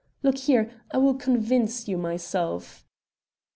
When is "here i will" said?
0.39-1.13